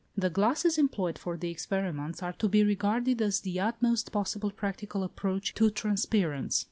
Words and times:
The 0.17 0.31
glasses 0.31 0.79
employed 0.79 1.19
for 1.19 1.37
the 1.37 1.51
experiments 1.51 2.23
are 2.23 2.33
to 2.33 2.49
be 2.49 2.63
regarded 2.63 3.21
as 3.21 3.41
the 3.41 3.59
utmost 3.59 4.11
possible 4.11 4.49
practical 4.49 5.03
approach 5.03 5.53
to 5.53 5.69
transparence. 5.69 6.59